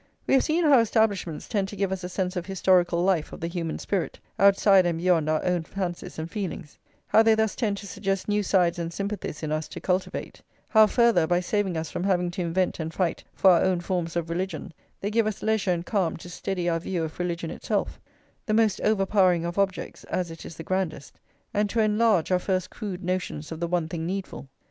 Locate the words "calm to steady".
15.85-16.67